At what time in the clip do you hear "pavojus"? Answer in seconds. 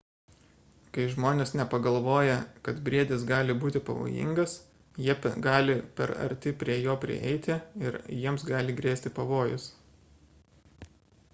9.21-9.69